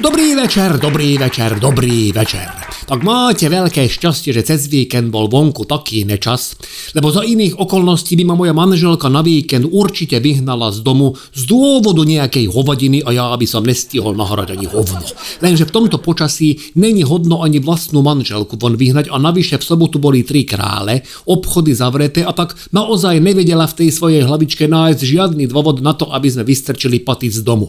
Dobrý 0.00 0.32
večer, 0.32 0.80
dobrý 0.80 1.18
večer, 1.20 1.60
dobrý 1.60 2.08
večer. 2.08 2.48
Tak 2.88 3.04
máte 3.04 3.46
veľké 3.46 3.84
šťastie, 3.86 4.32
že 4.32 4.42
cez 4.42 4.66
víkend 4.66 5.12
bol 5.12 5.28
vonku 5.28 5.68
taký 5.68 6.08
nečas, 6.08 6.56
lebo 6.96 7.12
za 7.12 7.20
iných 7.20 7.60
okolností 7.60 8.16
by 8.16 8.24
ma 8.24 8.34
moja 8.34 8.56
manželka 8.56 9.12
na 9.12 9.20
víkend 9.20 9.68
určite 9.68 10.16
vyhnala 10.18 10.72
z 10.72 10.80
domu 10.80 11.14
z 11.36 11.44
dôvodu 11.44 12.00
nejakej 12.02 12.48
hovadiny 12.48 13.04
a 13.04 13.12
ja 13.12 13.26
by 13.36 13.44
som 13.44 13.62
nestihol 13.62 14.16
nahrať 14.16 14.56
ani 14.56 14.66
hovno. 14.72 15.04
Lenže 15.44 15.68
v 15.68 15.74
tomto 15.76 16.00
počasí 16.00 16.72
není 16.80 17.04
hodno 17.04 17.44
ani 17.44 17.60
vlastnú 17.60 18.00
manželku 18.00 18.56
von 18.56 18.80
vyhnať 18.80 19.12
a 19.12 19.20
navyše 19.20 19.60
v 19.60 19.68
sobotu 19.68 20.00
boli 20.00 20.24
tri 20.24 20.48
krále, 20.48 21.04
obchody 21.28 21.76
zavreté 21.76 22.24
a 22.24 22.32
tak 22.32 22.56
naozaj 22.72 23.20
nevedela 23.20 23.68
v 23.68 23.84
tej 23.84 23.88
svojej 23.92 24.24
hlavičke 24.24 24.64
nájsť 24.64 25.00
žiadny 25.04 25.44
dôvod 25.44 25.84
na 25.84 25.92
to, 25.92 26.08
aby 26.08 26.32
sme 26.32 26.48
vystrčili 26.48 27.04
paty 27.04 27.28
z 27.28 27.44
domu. 27.44 27.68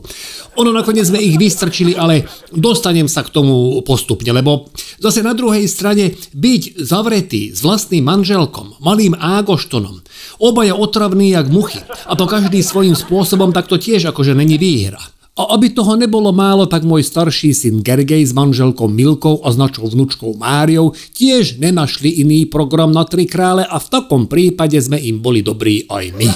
Ono 0.57 0.71
nakoniec 0.73 1.05
sme 1.05 1.21
ich 1.21 1.37
vystrčili, 1.37 1.93
ale 1.93 2.20
dostanem 2.51 3.05
sa 3.05 3.25
k 3.25 3.33
tomu 3.33 3.79
postupne, 3.85 4.29
lebo 4.33 4.69
zase 4.97 5.21
na 5.21 5.35
druhej 5.35 5.65
strane 5.65 6.17
byť 6.33 6.81
zavretý 6.81 7.51
s 7.51 7.61
vlastným 7.65 8.05
manželkom, 8.05 8.77
malým 8.83 9.17
Ágoštonom, 9.17 10.03
obaja 10.41 10.73
otravní 10.75 11.33
jak 11.33 11.47
muchy, 11.47 11.81
a 12.05 12.13
to 12.17 12.25
každý 12.25 12.65
svojím 12.65 12.97
spôsobom, 12.97 13.53
tak 13.53 13.69
to 13.69 13.79
tiež 13.79 14.09
akože 14.09 14.33
není 14.33 14.57
výhra. 14.57 14.99
A 15.39 15.55
aby 15.55 15.71
toho 15.71 15.95
nebolo 15.95 16.35
málo, 16.35 16.67
tak 16.67 16.83
môj 16.83 17.07
starší 17.07 17.55
syn 17.55 17.79
Gergej 17.79 18.27
s 18.27 18.35
manželkou 18.35 18.91
Milkou 18.91 19.39
a 19.41 19.49
značou 19.55 19.87
vnúčkou 19.87 20.35
Máriou 20.35 20.91
tiež 21.15 21.55
nenašli 21.55 22.19
iný 22.19 22.43
program 22.43 22.91
na 22.91 23.07
Tri 23.07 23.23
krále 23.23 23.63
a 23.63 23.79
v 23.79 23.87
takom 23.87 24.27
prípade 24.27 24.75
sme 24.83 24.99
im 24.99 25.23
boli 25.23 25.39
dobrí 25.39 25.87
aj 25.87 26.05
my. 26.19 26.29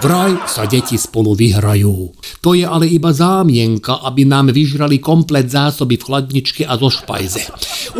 Vraj 0.00 0.48
sa 0.48 0.64
deti 0.64 0.96
spolu 0.96 1.36
vyhrajú. 1.36 2.16
To 2.40 2.56
je 2.56 2.64
ale 2.64 2.88
iba 2.88 3.12
zámienka, 3.12 4.00
aby 4.00 4.24
nám 4.24 4.48
vyžrali 4.48 4.96
komplet 4.96 5.52
zásoby 5.52 6.00
v 6.00 6.06
chladničke 6.08 6.62
a 6.64 6.80
zo 6.80 6.88
špajze. 6.88 7.44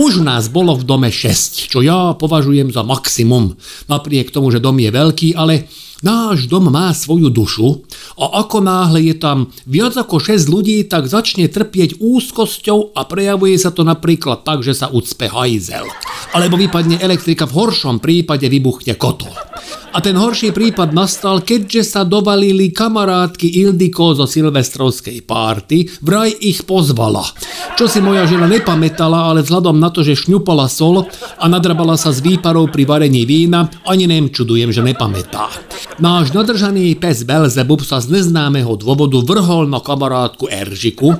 Už 0.00 0.24
nás 0.24 0.48
bolo 0.48 0.80
v 0.80 0.88
dome 0.88 1.12
6, 1.12 1.68
čo 1.68 1.84
ja 1.84 2.16
považujem 2.16 2.72
za 2.72 2.80
maximum. 2.88 3.52
Napriek 3.92 4.32
tomu, 4.32 4.48
že 4.48 4.64
dom 4.64 4.80
je 4.80 4.88
veľký, 4.88 5.36
ale 5.36 5.68
Náš 6.00 6.48
dom 6.48 6.72
má 6.72 6.96
svoju 6.96 7.28
dušu 7.28 7.84
a 8.16 8.40
ako 8.40 8.64
náhle 8.64 9.04
je 9.12 9.20
tam 9.20 9.52
viac 9.68 9.92
ako 10.00 10.16
6 10.16 10.48
ľudí, 10.48 10.88
tak 10.88 11.04
začne 11.04 11.44
trpieť 11.44 12.00
úzkosťou 12.00 12.96
a 12.96 13.04
prejavuje 13.04 13.60
sa 13.60 13.68
to 13.68 13.84
napríklad 13.84 14.40
tak, 14.40 14.64
že 14.64 14.72
sa 14.72 14.88
ucpe 14.88 15.28
hajzel. 15.28 15.84
Alebo 16.32 16.56
vypadne 16.56 17.04
elektrika, 17.04 17.44
v 17.44 17.52
horšom 17.52 18.00
prípade 18.00 18.48
vybuchne 18.48 18.96
kotol. 18.96 19.49
A 19.90 19.98
ten 19.98 20.14
horší 20.14 20.54
prípad 20.54 20.94
nastal, 20.94 21.42
keďže 21.42 21.82
sa 21.82 22.06
dovalili 22.06 22.70
kamarátky 22.70 23.58
Ildiko 23.58 24.14
zo 24.14 24.22
silvestrovskej 24.22 25.26
párty, 25.26 25.90
vraj 25.98 26.30
ich 26.38 26.62
pozvala. 26.62 27.26
Čo 27.74 27.90
si 27.90 27.98
moja 27.98 28.22
žena 28.22 28.46
nepamätala, 28.46 29.34
ale 29.34 29.42
vzhľadom 29.42 29.82
na 29.82 29.90
to, 29.90 30.06
že 30.06 30.14
šňupala 30.14 30.70
sol 30.70 31.10
a 31.10 31.44
nadrabala 31.50 31.98
sa 31.98 32.14
s 32.14 32.22
výparou 32.22 32.70
pri 32.70 32.86
varení 32.86 33.26
vína, 33.26 33.66
ani 33.82 34.06
nem 34.06 34.30
čudujem, 34.30 34.70
že 34.70 34.86
nepamätá. 34.86 35.50
Náš 35.98 36.30
nadržaný 36.38 36.94
pes 36.94 37.26
Belzebub 37.26 37.82
sa 37.82 37.98
z 37.98 38.14
neznámeho 38.14 38.78
dôvodu 38.78 39.18
vrhol 39.26 39.66
na 39.66 39.82
kamarátku 39.82 40.46
Eržiku 40.46 41.18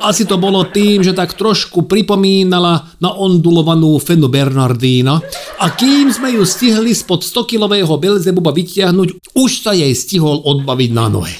asi 0.00 0.28
to 0.28 0.36
bolo 0.36 0.66
tým, 0.68 1.00
že 1.00 1.16
tak 1.16 1.34
trošku 1.34 1.88
pripomínala 1.88 2.96
na 3.00 3.10
ondulovanú 3.16 3.96
Fenu 4.00 4.28
Bernardína 4.28 5.20
a 5.60 5.66
kým 5.72 6.12
sme 6.12 6.36
ju 6.36 6.42
stihli 6.44 6.92
spod 6.92 7.24
100-kilového 7.24 7.90
Belzebuba 7.96 8.52
vytiahnuť, 8.52 9.36
už 9.36 9.50
sa 9.64 9.72
jej 9.72 9.92
stihol 9.96 10.44
odbaviť 10.44 10.90
na 10.92 11.06
nohe. 11.08 11.34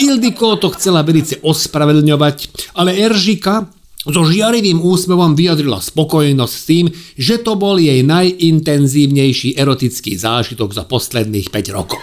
Ildiko 0.00 0.60
to 0.60 0.72
chcela 0.76 1.00
velice 1.06 1.40
ospravedlňovať, 1.40 2.36
ale 2.76 2.96
Eržika 2.98 3.68
so 4.04 4.20
žiarivým 4.20 4.84
úsmevom 4.84 5.32
vyjadrila 5.32 5.80
spokojnosť 5.80 6.54
s 6.54 6.64
tým, 6.68 6.86
že 7.16 7.40
to 7.40 7.56
bol 7.56 7.80
jej 7.80 8.04
najintenzívnejší 8.04 9.56
erotický 9.56 10.20
zážitok 10.20 10.76
za 10.76 10.84
posledných 10.84 11.48
5 11.48 11.76
rokov. 11.76 12.00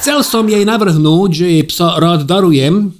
Chcel 0.00 0.24
som 0.24 0.48
jej 0.48 0.64
navrhnúť, 0.64 1.30
že 1.36 1.46
jej 1.60 1.64
psa 1.68 2.00
rád 2.00 2.24
darujem, 2.24 2.96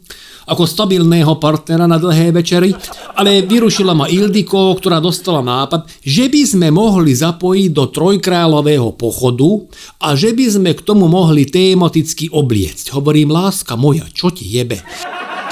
ako 0.46 0.62
stabilného 0.64 1.36
partnera 1.42 1.90
na 1.90 1.98
dlhé 1.98 2.30
večery, 2.30 2.70
ale 3.18 3.42
vyrušila 3.42 3.92
ma 3.92 4.06
Ildiko, 4.06 4.78
ktorá 4.78 5.02
dostala 5.02 5.42
nápad, 5.42 5.90
že 6.00 6.30
by 6.30 6.42
sme 6.46 6.68
mohli 6.70 7.12
zapojiť 7.12 7.70
do 7.74 7.90
trojkráľového 7.90 8.94
pochodu 8.94 9.66
a 10.00 10.14
že 10.14 10.30
by 10.30 10.46
sme 10.46 10.70
k 10.78 10.80
tomu 10.86 11.10
mohli 11.10 11.50
tematicky 11.50 12.30
obliecť. 12.30 12.94
Hovorím, 12.94 13.34
láska 13.34 13.74
moja, 13.74 14.06
čo 14.14 14.30
ti 14.30 14.46
jebe? 14.46 14.80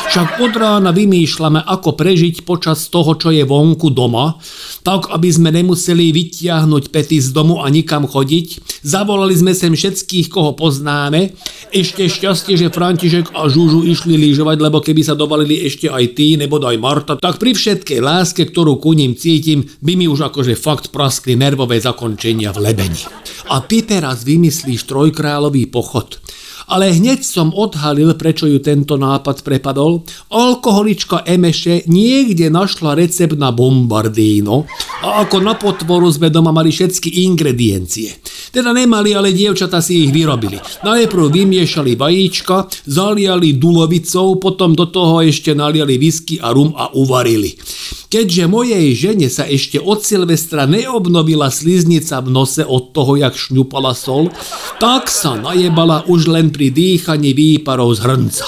Však 0.05 0.39
od 0.45 0.53
rána 0.55 0.93
vymýšľame, 0.93 1.65
ako 1.65 1.97
prežiť 1.97 2.45
počas 2.45 2.87
toho, 2.93 3.17
čo 3.17 3.33
je 3.33 3.43
vonku 3.43 3.89
doma, 3.91 4.37
tak 4.85 5.09
aby 5.11 5.29
sme 5.33 5.51
nemuseli 5.51 6.13
vytiahnuť 6.13 6.93
pety 6.93 7.19
z 7.19 7.33
domu 7.33 7.65
a 7.65 7.73
nikam 7.73 8.05
chodiť. 8.05 8.81
Zavolali 8.85 9.33
sme 9.33 9.57
sem 9.57 9.73
všetkých, 9.73 10.29
koho 10.29 10.53
poznáme. 10.53 11.33
Ešte 11.73 12.07
šťastie, 12.07 12.55
že 12.55 12.69
František 12.71 13.33
a 13.33 13.49
Žužu 13.49 13.89
išli 13.89 14.21
lyžovať, 14.21 14.59
lebo 14.61 14.85
keby 14.85 15.03
sa 15.03 15.17
dovalili 15.17 15.65
ešte 15.65 15.89
aj 15.89 16.05
ty, 16.13 16.37
nebo 16.37 16.61
aj 16.61 16.77
Marta, 16.77 17.13
tak 17.17 17.41
pri 17.41 17.57
všetkej 17.57 17.99
láske, 18.05 18.45
ktorú 18.45 18.79
ku 18.79 18.93
ním 18.93 19.17
cítim, 19.17 19.65
by 19.81 19.97
mi 19.97 20.07
už 20.07 20.29
akože 20.31 20.55
fakt 20.55 20.93
praskli 20.93 21.35
nervové 21.35 21.81
zakončenia 21.81 22.53
v 22.53 22.71
lebeni. 22.71 23.03
A 23.51 23.65
ty 23.65 23.81
teraz 23.81 24.23
vymyslíš 24.23 24.85
trojkráľový 24.85 25.69
pochod 25.73 26.21
ale 26.69 26.95
hneď 26.95 27.21
som 27.21 27.53
odhalil, 27.53 28.17
prečo 28.17 28.49
ju 28.49 28.61
tento 28.61 28.97
nápad 28.97 29.45
prepadol. 29.45 30.03
Alkoholička 30.33 31.23
Emeše 31.29 31.85
niekde 31.91 32.49
našla 32.49 32.97
recept 32.97 33.37
na 33.37 33.53
bombardíno 33.53 34.65
a 35.05 35.27
ako 35.27 35.37
na 35.45 35.55
potvoru 35.55 36.09
sme 36.09 36.33
doma 36.33 36.51
mali 36.51 36.73
všetky 36.73 37.25
ingrediencie. 37.29 38.24
Teda 38.55 38.71
nemali, 38.71 39.11
ale 39.11 39.35
dievčata 39.35 39.83
si 39.83 40.07
ich 40.07 40.15
vyrobili. 40.15 40.63
Najprv 40.87 41.27
vymiešali 41.27 41.99
vajíčka, 41.99 42.71
zaliali 42.87 43.59
dulovicou, 43.59 44.39
potom 44.39 44.79
do 44.79 44.87
toho 44.87 45.27
ešte 45.27 45.59
naliali 45.59 45.99
whisky 45.99 46.39
a 46.39 46.55
rum 46.55 46.71
a 46.79 46.95
uvarili. 46.95 47.59
Keďže 48.07 48.47
mojej 48.47 48.95
žene 48.95 49.27
sa 49.27 49.43
ešte 49.43 49.83
od 49.83 50.07
Silvestra 50.07 50.71
neobnovila 50.71 51.51
sliznica 51.51 52.23
v 52.23 52.31
nose 52.31 52.63
od 52.63 52.95
toho, 52.95 53.19
jak 53.19 53.35
šňupala 53.35 53.91
sol, 53.91 54.31
tak 54.79 55.11
sa 55.11 55.35
najebala 55.35 56.07
už 56.07 56.31
len 56.31 56.55
pri 56.55 56.71
dýchaní 56.71 57.35
výparov 57.35 57.99
z 57.99 58.07
hrnca. 58.07 58.47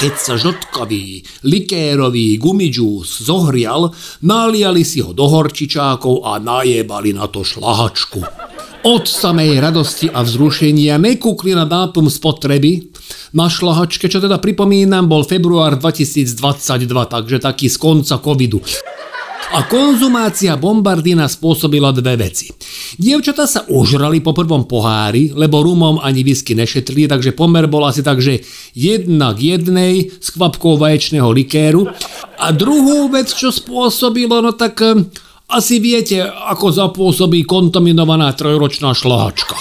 Keď 0.00 0.14
sa 0.16 0.40
žotkavý, 0.40 1.20
likérový 1.44 2.40
gumidžús 2.40 3.28
zohrial, 3.28 3.92
naliali 4.24 4.88
si 4.88 5.04
ho 5.04 5.12
do 5.12 5.28
horčičákov 5.28 6.24
a 6.24 6.40
najebali 6.40 7.12
na 7.12 7.28
to 7.28 7.44
šlahačku. 7.44 8.47
Od 8.88 9.04
samej 9.04 9.60
radosti 9.60 10.08
a 10.08 10.24
vzrušenia 10.24 10.96
nekúkli 10.96 11.52
na 11.52 11.68
dátum 11.68 12.08
spotreby, 12.08 12.88
na 13.36 13.52
šlahačke, 13.52 14.08
čo 14.08 14.16
teda 14.16 14.40
pripomínam, 14.40 15.04
bol 15.04 15.28
február 15.28 15.76
2022, 15.76 16.88
takže 16.88 17.36
taký 17.36 17.68
z 17.68 17.76
konca 17.76 18.16
covidu. 18.16 18.64
A 19.52 19.68
konzumácia 19.68 20.56
bombardina 20.56 21.28
spôsobila 21.28 21.92
dve 21.92 22.16
veci. 22.16 22.48
Dievčatá 22.96 23.44
sa 23.44 23.68
ožrali 23.68 24.24
po 24.24 24.32
prvom 24.32 24.64
pohári, 24.64 25.36
lebo 25.36 25.60
rumom 25.60 26.00
ani 26.00 26.24
whisky 26.24 26.56
nešetrili, 26.56 27.12
takže 27.12 27.36
pomer 27.36 27.68
bol 27.68 27.84
asi 27.84 28.00
tak, 28.00 28.24
že 28.24 28.40
jedna 28.72 29.36
k 29.36 29.52
jednej 29.52 30.08
s 30.16 30.32
kvapkou 30.32 30.80
vaječného 30.80 31.28
likéru. 31.28 31.92
A 32.40 32.56
druhú 32.56 33.12
vec, 33.12 33.36
čo 33.36 33.52
spôsobilo, 33.52 34.40
no 34.40 34.56
tak 34.56 34.80
eh, 34.80 34.96
asi 35.48 35.80
viete, 35.80 36.20
ako 36.28 36.68
zapôsobí 36.76 37.48
kontaminovaná 37.48 38.36
trojročná 38.36 38.92
šlahačka. 38.92 39.56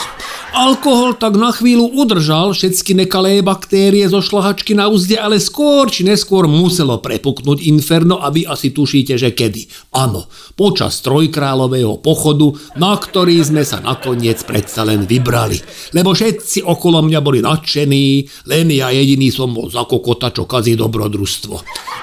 Alkohol 0.52 1.16
tak 1.16 1.38
na 1.38 1.54
chvíľu 1.54 2.02
udržal 2.02 2.52
všetky 2.52 2.98
nekalé 2.98 3.46
baktérie 3.46 4.04
zo 4.10 4.26
šlahačky 4.26 4.74
na 4.74 4.90
úzde, 4.90 5.16
ale 5.16 5.38
skôr 5.38 5.88
či 5.88 6.02
neskôr 6.02 6.50
muselo 6.50 6.98
prepuknúť 6.98 7.62
inferno 7.70 8.20
a 8.20 8.34
vy 8.34 8.44
asi 8.44 8.74
tušíte, 8.74 9.16
že 9.22 9.32
kedy. 9.38 9.94
Áno, 9.96 10.26
počas 10.58 11.00
trojkráľového 11.06 12.02
pochodu, 12.02 12.58
na 12.74 12.98
ktorý 12.98 13.38
sme 13.46 13.62
sa 13.64 13.80
nakoniec 13.80 14.42
predsa 14.44 14.82
len 14.82 15.06
vybrali. 15.06 15.62
Lebo 15.94 16.18
všetci 16.18 16.66
okolo 16.66 17.06
mňa 17.06 17.20
boli 17.22 17.40
nadšení, 17.46 18.26
len 18.50 18.68
ja 18.74 18.90
jediný 18.90 19.30
som 19.30 19.54
bol 19.54 19.70
za 19.70 19.86
kokota, 19.86 20.34
čo 20.34 20.50
kazí 20.50 20.74
dobrodružstvo. 20.74 21.56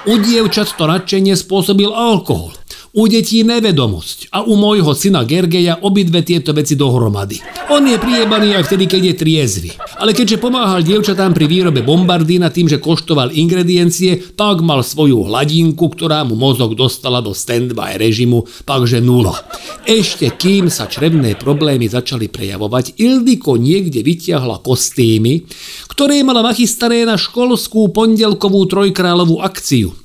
U 0.09 0.13
dievčat 0.21 0.73
to 0.79 0.87
nadšenie 0.87 1.35
spôsobil 1.35 1.91
alkohol 1.91 2.55
u 2.95 3.11
detí 3.11 3.43
nevedomosť 3.43 4.31
a 4.31 4.47
u 4.47 4.55
môjho 4.55 4.95
syna 4.95 5.27
Gergeja 5.27 5.83
obidve 5.83 6.23
tieto 6.23 6.55
veci 6.55 6.79
dohromady. 6.79 7.43
On 7.67 7.83
je 7.83 7.99
priebaný 7.99 8.55
aj 8.55 8.71
vtedy, 8.71 8.87
keď 8.87 9.01
je 9.11 9.15
triezvy. 9.19 9.71
Ale 9.99 10.15
keďže 10.15 10.39
pomáhal 10.39 10.79
dievčatám 10.79 11.35
pri 11.35 11.43
výrobe 11.51 11.83
bombardína 11.83 12.47
tým, 12.55 12.71
že 12.71 12.79
koštoval 12.79 13.35
ingrediencie, 13.35 14.39
tak 14.39 14.63
mal 14.63 14.79
svoju 14.79 15.27
hladinku, 15.27 15.91
ktorá 15.91 16.23
mu 16.23 16.39
mozog 16.39 16.79
dostala 16.79 17.19
do 17.19 17.35
stand-by 17.35 17.99
režimu, 17.99 18.47
takže 18.63 19.03
nula. 19.03 19.43
Ešte 19.83 20.31
kým 20.31 20.71
sa 20.71 20.87
črevné 20.87 21.35
problémy 21.35 21.91
začali 21.91 22.31
prejavovať, 22.31 22.95
Ildiko 22.95 23.59
niekde 23.59 24.07
vytiahla 24.07 24.63
kostýmy, 24.63 25.43
ktoré 25.91 26.23
mala 26.23 26.47
nachystané 26.47 27.03
na 27.03 27.19
školskú 27.19 27.91
pondelkovú 27.91 28.63
trojkráľovú 28.71 29.43
akciu. 29.43 30.04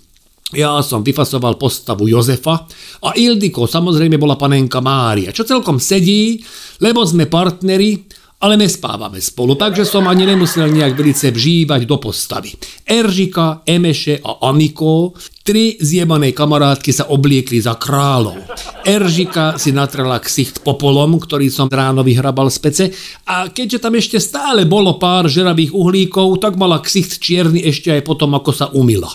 Ja 0.51 0.83
som 0.83 1.07
vyfasoval 1.07 1.55
postavu 1.55 2.11
Jozefa 2.11 2.67
a 3.07 3.15
Ildiko 3.15 3.71
samozrejme 3.71 4.19
bola 4.19 4.35
panenka 4.35 4.83
Mária, 4.83 5.31
čo 5.31 5.47
celkom 5.47 5.79
sedí, 5.79 6.43
lebo 6.83 7.07
sme 7.07 7.31
partneri 7.31 8.03
ale 8.41 8.57
nespávame 8.57 9.21
spolu, 9.21 9.53
takže 9.53 9.85
som 9.85 10.09
ani 10.09 10.25
nemusel 10.25 10.73
nejak 10.73 10.97
velice 10.97 11.29
vžívať 11.29 11.85
do 11.85 12.01
postavy. 12.01 12.57
Eržika, 12.89 13.61
Emeše 13.69 14.25
a 14.25 14.49
Amiko, 14.49 15.13
tri 15.51 15.75
zjebané 15.83 16.31
kamarátky 16.31 16.95
sa 16.95 17.11
obliekli 17.11 17.59
za 17.59 17.75
kráľov. 17.75 18.39
Eržika 18.87 19.59
si 19.59 19.75
natrela 19.75 20.23
ksicht 20.23 20.63
popolom, 20.63 21.19
ktorý 21.19 21.51
som 21.51 21.67
ráno 21.67 22.07
vyhrabal 22.07 22.47
z 22.55 22.59
pece 22.63 22.85
a 23.27 23.51
keďže 23.51 23.83
tam 23.83 23.99
ešte 23.99 24.23
stále 24.23 24.63
bolo 24.63 24.95
pár 25.03 25.27
žeravých 25.27 25.75
uhlíkov, 25.75 26.39
tak 26.39 26.55
mala 26.55 26.79
ksicht 26.79 27.19
čierny 27.19 27.67
ešte 27.67 27.91
aj 27.91 28.07
potom, 28.07 28.31
ako 28.39 28.51
sa 28.55 28.71
umila. 28.71 29.11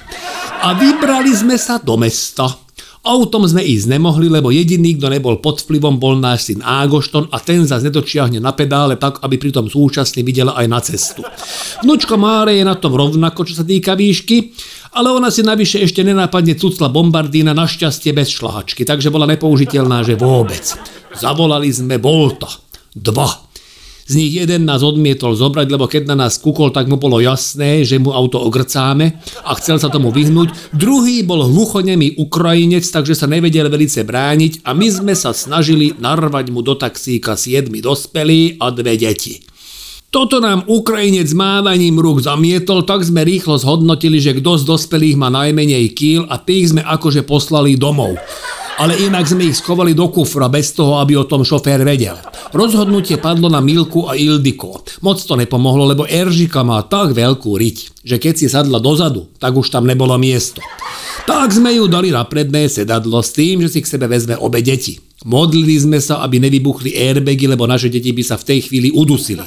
A 0.60 0.76
vybrali 0.76 1.32
sme 1.32 1.56
sa 1.56 1.80
do 1.80 1.96
mesta. 1.96 2.52
Autom 3.06 3.46
sme 3.46 3.62
ísť 3.62 3.96
nemohli, 3.96 4.26
lebo 4.28 4.50
jediný, 4.50 4.98
kto 4.98 5.14
nebol 5.14 5.38
pod 5.38 5.62
vplyvom, 5.62 6.02
bol 6.02 6.18
náš 6.18 6.50
syn 6.50 6.66
Ágošton 6.66 7.30
a 7.30 7.38
ten 7.38 7.62
zase 7.62 7.88
nedočiahne 7.88 8.42
na 8.42 8.50
pedále 8.50 8.98
tak, 8.98 9.22
aby 9.22 9.38
pritom 9.38 9.70
súčasne 9.70 10.26
videla 10.26 10.58
aj 10.58 10.66
na 10.66 10.80
cestu. 10.81 11.22
Vnúčka 11.86 12.18
Máre 12.18 12.58
je 12.58 12.66
na 12.66 12.74
tom 12.74 12.98
rovnako, 12.98 13.46
čo 13.46 13.62
sa 13.62 13.64
týka 13.64 13.94
výšky, 13.94 14.58
ale 14.95 15.12
ona 15.12 15.27
si 15.27 15.44
navyše 15.44 15.83
ešte 15.83 16.07
nenápadne 16.07 16.56
cucla 16.56 16.88
bombardína 16.88 17.51
našťastie 17.51 18.15
bez 18.15 18.31
šlahačky, 18.31 18.88
takže 18.88 19.12
bola 19.12 19.27
nepoužiteľná, 19.27 20.07
že 20.07 20.15
vôbec. 20.15 20.63
Zavolali 21.12 21.68
sme 21.75 22.00
Volta. 22.00 22.47
Dva. 22.95 23.27
Z 24.06 24.21
nich 24.21 24.38
jeden 24.38 24.69
nás 24.69 24.86
odmietol 24.86 25.33
zobrať, 25.33 25.65
lebo 25.65 25.89
keď 25.89 26.13
na 26.13 26.15
nás 26.15 26.38
kúkol, 26.38 26.69
tak 26.69 26.86
mu 26.86 27.01
bolo 27.01 27.18
jasné, 27.18 27.81
že 27.81 27.97
mu 27.97 28.13
auto 28.13 28.38
ogrcáme 28.38 29.18
a 29.42 29.51
chcel 29.57 29.81
sa 29.81 29.89
tomu 29.89 30.13
vyhnúť. 30.13 30.77
Druhý 30.77 31.25
bol 31.25 31.42
hluchonemý 31.42 32.21
Ukrajinec, 32.21 32.86
takže 32.86 33.18
sa 33.18 33.25
nevedel 33.25 33.65
velice 33.65 34.06
brániť 34.06 34.62
a 34.62 34.77
my 34.77 34.88
sme 34.94 35.13
sa 35.18 35.33
snažili 35.33 35.97
narvať 35.97 36.53
mu 36.53 36.62
do 36.62 36.77
taxíka 36.77 37.33
siedmi 37.33 37.81
dospelí 37.81 38.62
a 38.62 38.69
dve 38.69 38.94
deti. 38.94 39.42
Toto 40.16 40.40
nám 40.40 40.64
Ukrajinec 40.72 41.28
mávaním 41.36 42.00
rúk 42.00 42.24
zamietol, 42.24 42.88
tak 42.88 43.04
sme 43.04 43.28
rýchlo 43.28 43.60
zhodnotili, 43.60 44.24
že 44.24 44.32
kto 44.40 44.56
z 44.56 44.64
dospelých 44.64 45.20
má 45.20 45.28
najmenej 45.28 45.92
kýl 45.92 46.24
a 46.32 46.40
tých 46.40 46.72
sme 46.72 46.88
akože 46.88 47.28
poslali 47.28 47.76
domov 47.76 48.16
ale 48.76 49.08
inak 49.08 49.24
sme 49.24 49.48
ich 49.48 49.60
skovali 49.64 49.96
do 49.96 50.12
kufra 50.12 50.52
bez 50.52 50.76
toho, 50.76 51.00
aby 51.00 51.16
o 51.16 51.24
tom 51.24 51.48
šofér 51.48 51.88
vedel. 51.88 52.20
Rozhodnutie 52.52 53.16
padlo 53.16 53.48
na 53.48 53.64
Milku 53.64 54.08
a 54.08 54.20
Ildiko. 54.20 54.84
Moc 55.00 55.20
to 55.24 55.40
nepomohlo, 55.40 55.88
lebo 55.88 56.04
Eržika 56.04 56.60
má 56.68 56.84
tak 56.84 57.16
veľkú 57.16 57.56
riť, 57.56 58.04
že 58.04 58.20
keď 58.20 58.34
si 58.36 58.48
sadla 58.52 58.84
dozadu, 58.84 59.32
tak 59.40 59.56
už 59.56 59.72
tam 59.72 59.88
nebolo 59.88 60.20
miesto. 60.20 60.60
Tak 61.24 61.56
sme 61.56 61.72
ju 61.72 61.88
dali 61.88 62.12
na 62.12 62.28
predné 62.28 62.68
sedadlo 62.68 63.24
s 63.24 63.32
tým, 63.32 63.64
že 63.64 63.72
si 63.72 63.80
k 63.80 63.92
sebe 63.96 64.12
vezme 64.12 64.36
obe 64.36 64.60
deti. 64.60 65.00
Modlili 65.24 65.80
sme 65.80 65.98
sa, 66.04 66.22
aby 66.22 66.38
nevybuchli 66.38 66.94
airbagy, 67.00 67.48
lebo 67.48 67.66
naše 67.66 67.88
deti 67.88 68.12
by 68.12 68.24
sa 68.28 68.36
v 68.36 68.46
tej 68.46 68.60
chvíli 68.70 68.92
udusili. 68.92 69.42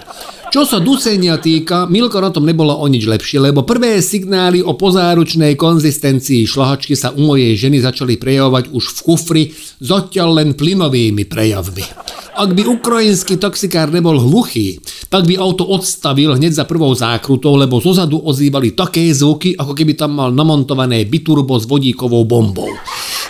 Čo 0.48 0.64
sa 0.64 0.80
dusenia 0.80 1.36
týka, 1.36 1.84
Milko 1.92 2.24
na 2.24 2.32
tom 2.32 2.48
nebolo 2.48 2.72
o 2.72 2.88
nič 2.88 3.04
lepšie, 3.04 3.36
lebo 3.36 3.68
prvé 3.68 4.00
signály 4.00 4.64
o 4.64 4.72
pozáručnej 4.80 5.60
konzistencii 5.60 6.48
šlahačky 6.48 6.96
sa 6.96 7.12
u 7.12 7.20
mojej 7.20 7.52
ženy 7.52 7.84
začali 7.84 8.16
prejavovať 8.16 8.72
už 8.72 8.84
v 8.96 8.98
kufri 9.04 9.42
s 9.52 9.88
len 10.16 10.56
plynovými 10.56 11.28
prejavmi. 11.28 11.84
Ak 12.32 12.56
by 12.56 12.64
ukrajinský 12.64 13.36
taxikár 13.36 13.92
nebol 13.92 14.16
hluchý, 14.16 14.80
tak 15.12 15.28
by 15.28 15.36
auto 15.36 15.68
odstavil 15.68 16.32
hneď 16.40 16.62
za 16.62 16.64
prvou 16.64 16.96
zákrutou, 16.96 17.52
lebo 17.60 17.84
zozadu 17.84 18.16
ozývali 18.16 18.72
také 18.72 19.04
zvuky, 19.12 19.52
ako 19.52 19.76
keby 19.76 20.00
tam 20.00 20.16
mal 20.16 20.32
namontované 20.32 21.04
biturbo 21.04 21.60
s 21.60 21.68
vodíkovou 21.68 22.24
bombou. 22.24 22.72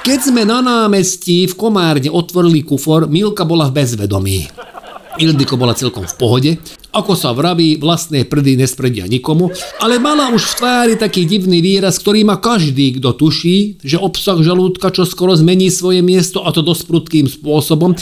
Keď 0.07 0.19
sme 0.23 0.47
na 0.47 0.63
námestí 0.63 1.51
v 1.51 1.55
Komárne 1.59 2.15
otvorili 2.15 2.63
kufor, 2.63 3.11
Milka 3.11 3.43
bola 3.43 3.67
v 3.67 3.83
bezvedomí. 3.83 4.39
Ildiko 5.19 5.59
bola 5.59 5.75
celkom 5.75 6.07
v 6.07 6.15
pohode, 6.15 6.51
ako 6.93 7.13
sa 7.15 7.37
vraví, 7.37 7.77
vlastné 7.77 8.25
prdy 8.25 8.57
nespredia 8.57 9.05
nikomu, 9.05 9.53
ale 9.79 10.01
mala 10.01 10.33
už 10.33 10.43
v 10.43 10.57
tvári 10.59 10.95
taký 10.97 11.29
divný 11.29 11.61
výraz, 11.61 12.01
ktorý 12.01 12.25
má 12.25 12.41
každý, 12.41 12.97
kto 12.97 13.13
tuší, 13.13 13.81
že 13.85 14.01
obsah 14.01 14.41
žalúdka 14.41 14.89
čo 14.89 15.05
skoro 15.05 15.37
zmení 15.37 15.69
svoje 15.69 16.01
miesto 16.01 16.43
a 16.43 16.51
to 16.51 16.65
dosť 16.65 16.83
prudkým 16.89 17.27
spôsobom. 17.29 17.93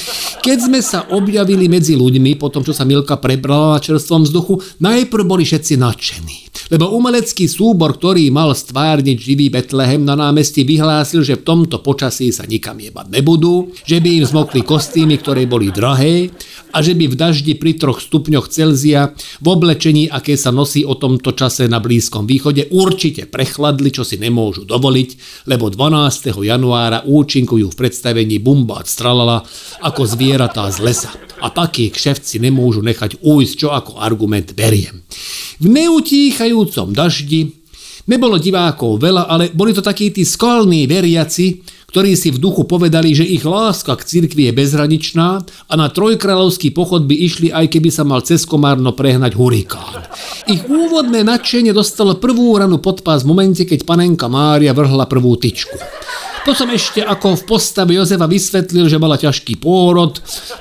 Keď 0.41 0.59
sme 0.59 0.81
sa 0.81 1.05
objavili 1.11 1.67
medzi 1.67 1.99
ľuďmi, 1.99 2.39
po 2.39 2.49
tom, 2.49 2.63
čo 2.63 2.71
sa 2.71 2.87
Milka 2.87 3.19
prebrala 3.19 3.77
na 3.77 3.81
čerstvom 3.83 4.23
vzduchu, 4.23 4.63
najprv 4.79 5.23
boli 5.27 5.43
všetci 5.43 5.75
nadšení. 5.77 6.56
Lebo 6.67 6.91
umelecký 6.91 7.47
súbor, 7.47 7.95
ktorý 7.95 8.27
mal 8.35 8.51
stvárniť 8.51 9.17
živý 9.23 9.47
Betlehem 9.55 10.03
na 10.03 10.19
námestí, 10.19 10.67
vyhlásil, 10.67 11.23
že 11.23 11.39
v 11.39 11.47
tomto 11.47 11.79
počasí 11.79 12.35
sa 12.35 12.43
nikam 12.43 12.83
jebať 12.83 13.07
nebudú, 13.07 13.71
že 13.87 14.03
by 14.03 14.19
im 14.19 14.25
zmokli 14.27 14.67
kostýmy, 14.67 15.15
ktoré 15.23 15.47
boli 15.47 15.71
drahé 15.71 16.35
a 16.75 16.83
že 16.83 16.99
by 16.99 17.07
v 17.07 17.15
daždi 17.15 17.55
pri 17.55 17.79
troch 17.79 18.03
stupňoch 18.03 18.51
Celzia 18.51 19.15
v 19.39 19.47
oblečení, 19.47 20.11
aké 20.11 20.35
sa 20.35 20.51
nosí 20.51 20.83
o 20.83 20.99
tomto 20.99 21.39
čase 21.39 21.71
na 21.71 21.79
Blízkom 21.79 22.27
východe, 22.27 22.67
určite 22.75 23.31
prechladli, 23.31 23.95
čo 23.95 24.03
si 24.03 24.19
nemôžu 24.19 24.67
dovoliť, 24.67 25.09
lebo 25.47 25.71
12. 25.71 26.35
januára 26.43 27.07
účinkujú 27.07 27.71
v 27.71 27.79
predstavení 27.79 28.43
Bumbát 28.43 28.91
Stralala 28.91 29.47
ako 29.87 30.03
zvieratá 30.03 30.67
z 30.75 30.83
lesa. 30.83 31.11
A 31.39 31.53
taký 31.53 31.95
kšeft 31.95 32.27
nemôžu 32.43 32.83
nechať 32.83 33.23
ujsť, 33.23 33.55
čo 33.55 33.69
ako 33.71 34.03
argument 34.03 34.51
beriem. 34.57 35.07
V 35.57 35.67
neutíchajúcom 35.73 36.93
daždi 36.93 37.49
nebolo 38.05 38.37
divákov 38.37 39.01
veľa, 39.01 39.25
ale 39.25 39.49
boli 39.51 39.73
to 39.73 39.81
takí 39.81 40.13
tí 40.13 40.23
skalní 40.23 40.85
veriaci, 40.85 41.65
ktorí 41.87 42.13
si 42.13 42.29
v 42.29 42.43
duchu 42.43 42.69
povedali, 42.69 43.17
že 43.17 43.25
ich 43.25 43.41
láska 43.41 43.97
k 43.97 44.05
cirkvi 44.05 44.51
je 44.51 44.53
bezhraničná 44.53 45.29
a 45.43 45.75
na 45.81 45.89
trojkráľovský 45.89 46.77
pochod 46.77 47.09
by 47.09 47.15
išli 47.15 47.49
aj 47.49 47.73
keby 47.73 47.89
sa 47.89 48.05
mal 48.05 48.21
cez 48.21 48.45
Komárno 48.45 48.93
prehnať 48.93 49.33
hurikán. 49.33 50.05
Ich 50.45 50.67
úvodné 50.69 51.25
nadšenie 51.25 51.73
dostalo 51.73 52.21
prvú 52.21 52.53
ranu 52.61 52.85
pod 52.85 53.01
pás 53.01 53.25
v 53.25 53.33
momente, 53.33 53.65
keď 53.65 53.89
panenka 53.89 54.29
Mária 54.29 54.77
vrhla 54.77 55.09
prvú 55.09 55.41
tyčku. 55.41 55.79
To 56.45 56.55
som 56.55 56.71
ešte 56.71 57.03
ako 57.03 57.43
v 57.43 57.47
postave 57.49 57.99
Jozefa 57.99 58.31
vysvetlil, 58.31 58.87
že 58.87 59.03
mala 59.03 59.19
ťažký 59.19 59.59
pôrod, 59.59 60.21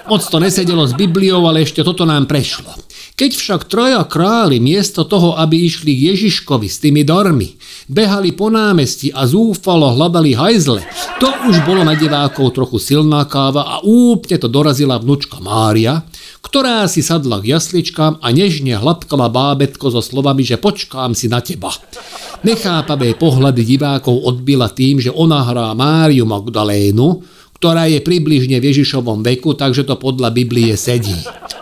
moc 0.10 0.22
to 0.26 0.42
nesedelo 0.42 0.82
s 0.88 0.98
Bibliou, 0.98 1.46
ale 1.46 1.62
ešte 1.62 1.86
toto 1.86 2.10
nám 2.10 2.26
prešlo. 2.26 2.74
Keď 3.16 3.32
však 3.32 3.72
troja 3.72 4.04
králi 4.04 4.60
miesto 4.60 5.08
toho, 5.08 5.40
aby 5.40 5.72
išli 5.72 5.96
k 5.96 6.12
Ježiškovi 6.12 6.68
s 6.68 6.84
tými 6.84 7.08
darmi, 7.08 7.56
behali 7.88 8.36
po 8.36 8.52
námestí 8.52 9.08
a 9.16 9.24
zúfalo 9.24 9.96
hľadali 9.96 10.36
hajzle, 10.36 10.84
to 11.24 11.32
už 11.48 11.64
bolo 11.64 11.88
na 11.88 11.96
divákov 11.96 12.52
trochu 12.52 12.76
silná 12.76 13.24
káva 13.24 13.72
a 13.72 13.76
úplne 13.88 14.36
to 14.36 14.52
dorazila 14.52 15.00
vnúčka 15.00 15.40
Mária, 15.40 16.04
ktorá 16.44 16.84
si 16.92 17.00
sadla 17.00 17.40
k 17.40 17.56
jasličkám 17.56 18.20
a 18.20 18.28
nežne 18.36 18.76
hladkala 18.76 19.32
bábetko 19.32 19.96
so 19.96 20.04
slovami, 20.04 20.44
že 20.44 20.60
počkám 20.60 21.16
si 21.16 21.32
na 21.32 21.40
teba. 21.40 21.72
Nechápavé 22.44 23.16
pohľady 23.16 23.64
divákov 23.64 24.28
odbila 24.28 24.68
tým, 24.68 25.00
že 25.00 25.16
ona 25.16 25.40
hrá 25.40 25.72
Máriu 25.72 26.28
Magdalénu, 26.28 27.24
ktorá 27.56 27.88
je 27.88 28.04
približne 28.04 28.60
v 28.60 28.76
Ježišovom 28.76 29.24
veku, 29.24 29.56
takže 29.56 29.88
to 29.88 29.96
podľa 29.96 30.36
Biblie 30.36 30.76
sedí. 30.76 31.16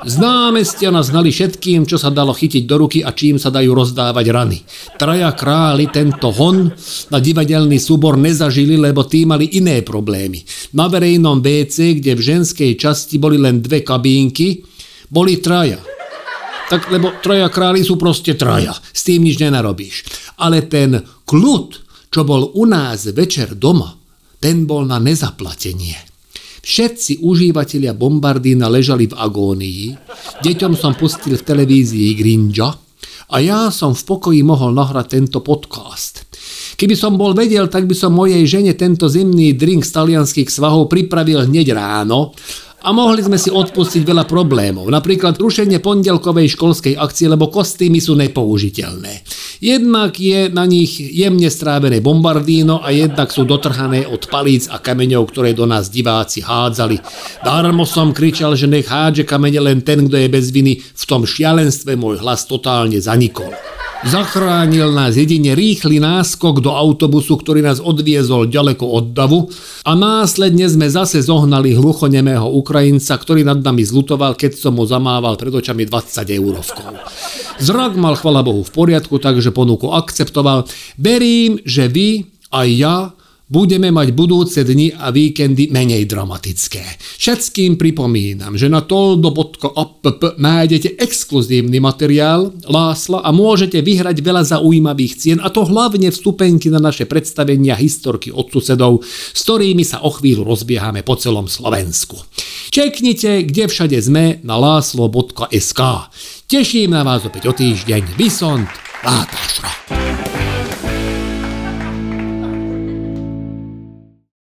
Z 0.04 0.20
námestia 0.20 0.92
nás 0.92 1.16
znali 1.16 1.32
všetkým, 1.32 1.88
čo 1.88 1.96
sa 1.96 2.12
dalo 2.12 2.36
chytiť 2.36 2.68
do 2.68 2.76
ruky 2.76 3.00
a 3.00 3.16
čím 3.16 3.40
sa 3.40 3.48
dajú 3.48 3.72
rozdávať 3.72 4.26
rany. 4.36 4.60
Traja 5.00 5.32
králi 5.32 5.88
tento 5.88 6.28
hon 6.36 6.68
na 7.08 7.24
divadelný 7.24 7.80
súbor 7.80 8.20
nezažili, 8.20 8.76
lebo 8.76 9.08
tí 9.08 9.24
mali 9.24 9.56
iné 9.56 9.80
problémy. 9.80 10.44
Na 10.76 10.92
verejnom 10.92 11.40
WC, 11.40 12.04
kde 12.04 12.20
v 12.20 12.26
ženskej 12.36 12.72
časti 12.76 13.16
boli 13.16 13.40
len 13.40 13.64
dve 13.64 13.80
kabínky, 13.80 14.68
boli 15.08 15.40
traja. 15.40 15.80
Tak, 16.68 16.92
lebo 16.92 17.24
traja 17.24 17.48
králi 17.48 17.80
sú 17.88 17.96
proste 17.96 18.36
traja. 18.36 18.76
S 18.76 19.08
tým 19.08 19.24
nič 19.24 19.40
nenarobíš. 19.40 20.04
Ale 20.44 20.68
ten 20.68 21.00
kľud, 21.24 21.68
čo 22.12 22.28
bol 22.28 22.52
u 22.60 22.68
nás 22.68 23.08
večer 23.16 23.56
doma, 23.56 23.96
ten 24.44 24.68
bol 24.68 24.84
na 24.84 25.00
nezaplatenie. 25.00 26.13
Všetci 26.64 27.20
užívateľia 27.20 27.92
Bombardína 27.92 28.72
ležali 28.72 29.12
v 29.12 29.20
agónii, 29.20 29.84
deťom 30.48 30.80
som 30.80 30.96
pustil 30.96 31.36
v 31.36 31.44
televízii 31.44 32.16
Grinja 32.16 32.72
a 33.28 33.36
ja 33.44 33.68
som 33.68 33.92
v 33.92 34.00
pokoji 34.08 34.42
mohol 34.48 34.72
nahrať 34.72 35.20
tento 35.20 35.44
podcast. 35.44 36.24
Keby 36.80 36.96
som 36.96 37.20
bol 37.20 37.36
vedel, 37.36 37.68
tak 37.68 37.84
by 37.84 37.92
som 37.92 38.16
mojej 38.16 38.48
žene 38.48 38.72
tento 38.80 39.12
zimný 39.12 39.52
drink 39.60 39.84
z 39.84 39.92
talianských 39.92 40.48
svahov 40.48 40.88
pripravil 40.88 41.44
hneď 41.52 41.76
ráno 41.76 42.32
a 42.84 42.92
mohli 42.92 43.24
sme 43.24 43.40
si 43.40 43.48
odpustiť 43.48 44.04
veľa 44.04 44.28
problémov, 44.28 44.92
napríklad 44.92 45.40
rušenie 45.40 45.80
pondelkovej 45.80 46.60
školskej 46.60 47.00
akcie, 47.00 47.32
lebo 47.32 47.48
kostýmy 47.48 48.04
sú 48.04 48.20
nepoužiteľné. 48.20 49.24
Jednak 49.64 50.20
je 50.20 50.52
na 50.52 50.68
nich 50.68 51.00
jemne 51.00 51.48
strávené 51.48 52.04
bombardíno 52.04 52.84
a 52.84 52.92
jednak 52.92 53.32
sú 53.32 53.48
dotrhané 53.48 54.04
od 54.04 54.28
palíc 54.28 54.68
a 54.68 54.84
kameňov, 54.84 55.32
ktoré 55.32 55.56
do 55.56 55.64
nás 55.64 55.88
diváci 55.88 56.44
hádzali. 56.44 57.00
Darmo 57.40 57.88
som 57.88 58.12
kričal, 58.12 58.60
že 58.60 58.68
nech 58.68 58.92
hádže 58.92 59.24
kamene 59.24 59.64
len 59.64 59.80
ten, 59.80 60.04
kto 60.04 60.20
je 60.20 60.28
bez 60.28 60.52
viny, 60.52 60.84
v 60.84 61.04
tom 61.08 61.24
šialenstve 61.24 61.96
môj 61.96 62.20
hlas 62.20 62.44
totálne 62.44 63.00
zanikol. 63.00 63.56
Zachránil 64.04 64.92
nás 64.92 65.16
jedine 65.16 65.56
rýchly 65.56 65.96
náskok 66.04 66.60
do 66.60 66.76
autobusu, 66.76 67.40
ktorý 67.40 67.64
nás 67.64 67.80
odviezol 67.80 68.52
ďaleko 68.52 68.84
od 68.84 69.06
davu 69.16 69.48
a 69.88 69.96
následne 69.96 70.68
sme 70.68 70.92
zase 70.92 71.24
zohnali 71.24 71.72
hluchonemého 71.72 72.44
Ukrajinca, 72.52 73.16
ktorý 73.16 73.48
nad 73.48 73.64
nami 73.64 73.88
zlutoval, 73.88 74.36
keď 74.36 74.60
som 74.60 74.76
mu 74.76 74.84
zamával 74.84 75.40
pred 75.40 75.56
očami 75.56 75.88
20 75.88 76.20
eurovkov. 76.36 77.00
Zrak 77.64 77.96
mal, 77.96 78.20
chvala 78.20 78.44
Bohu, 78.44 78.68
v 78.68 78.76
poriadku, 78.76 79.24
takže 79.24 79.56
ponuku 79.56 79.88
akceptoval. 79.88 80.68
Verím, 81.00 81.64
že 81.64 81.88
vy 81.88 82.28
aj 82.52 82.68
ja 82.76 82.96
budeme 83.54 83.94
mať 83.94 84.18
budúce 84.18 84.66
dni 84.66 84.98
a 84.98 85.14
víkendy 85.14 85.70
menej 85.70 86.10
dramatické. 86.10 86.82
Všetkým 87.22 87.78
pripomínam, 87.78 88.58
že 88.58 88.66
na 88.66 88.82
toldo.app 88.82 90.42
nájdete 90.42 90.98
exkluzívny 90.98 91.78
materiál 91.78 92.50
Lásla 92.66 93.22
a 93.22 93.30
môžete 93.30 93.86
vyhrať 93.86 94.26
veľa 94.26 94.42
zaujímavých 94.58 95.14
cien 95.14 95.38
a 95.38 95.54
to 95.54 95.70
hlavne 95.70 96.10
vstupenky 96.10 96.74
na 96.74 96.82
naše 96.82 97.06
predstavenia 97.06 97.78
historky 97.78 98.34
od 98.34 98.50
susedov, 98.50 99.06
s 99.06 99.40
ktorými 99.46 99.86
sa 99.86 100.02
o 100.02 100.10
chvíľu 100.10 100.50
rozbiehame 100.50 101.06
po 101.06 101.14
celom 101.14 101.46
Slovensku. 101.46 102.18
Čeknite, 102.74 103.46
kde 103.46 103.70
všade 103.70 104.02
sme 104.02 104.42
na 104.42 104.58
láslo.sk. 104.58 105.82
Teším 106.50 106.98
na 106.98 107.06
vás 107.06 107.22
opäť 107.22 107.50
o 107.50 107.54
týždeň. 107.54 108.18
Vysont, 108.18 108.66
Látašra. 109.06 110.33